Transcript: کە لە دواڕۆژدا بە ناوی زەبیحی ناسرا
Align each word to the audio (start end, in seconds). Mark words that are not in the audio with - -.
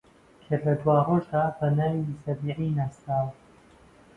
کە 0.45 0.55
لە 0.63 0.73
دواڕۆژدا 0.81 1.43
بە 1.57 1.67
ناوی 1.77 2.15
زەبیحی 2.23 2.69
ناسرا 2.77 3.19